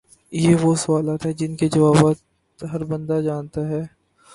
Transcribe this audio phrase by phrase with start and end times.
[0.33, 3.81] یہ وہ سوالات ہیں جن کے جوابات ہر بندہ جانتا ہے